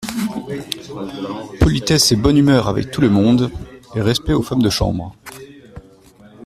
Politesse 1.59 2.11
et 2.11 2.15
bonne 2.15 2.35
humeur 2.35 2.67
avec 2.67 2.89
tout 2.89 3.01
le 3.01 3.09
monde, 3.11 3.51
et 3.93 4.01
respect 4.01 4.33
aux 4.33 4.41
femmes 4.41 4.63
de 4.63 4.69
chambre… 4.71 5.15